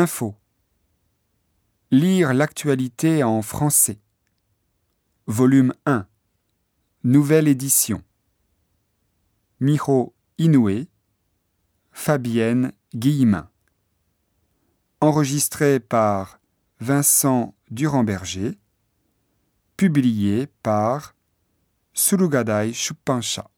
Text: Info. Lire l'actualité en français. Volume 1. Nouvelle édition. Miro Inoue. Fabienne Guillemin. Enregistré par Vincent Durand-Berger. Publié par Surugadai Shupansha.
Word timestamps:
Info. 0.00 0.34
Lire 1.90 2.32
l'actualité 2.32 3.22
en 3.22 3.42
français. 3.42 4.00
Volume 5.26 5.74
1. 5.84 6.06
Nouvelle 7.04 7.48
édition. 7.48 8.02
Miro 9.60 10.14
Inoue. 10.38 10.86
Fabienne 11.92 12.72
Guillemin. 12.94 13.50
Enregistré 15.02 15.80
par 15.80 16.40
Vincent 16.78 17.54
Durand-Berger. 17.70 18.58
Publié 19.76 20.46
par 20.62 21.14
Surugadai 21.92 22.72
Shupansha. 22.72 23.50